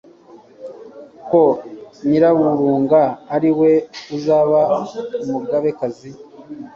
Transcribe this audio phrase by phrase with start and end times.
[1.29, 1.43] ko
[2.07, 3.01] Nyiraburunga
[3.35, 3.71] ari we
[4.15, 4.59] uzaba
[5.23, 6.09] umugabekazi